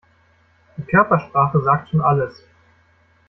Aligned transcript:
Die 0.77 0.81
Körpersprache 0.81 1.61
sagt 1.61 1.89
schon 1.91 2.01
alles. 2.01 2.43